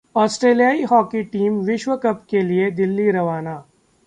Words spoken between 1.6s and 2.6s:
विश्व कप के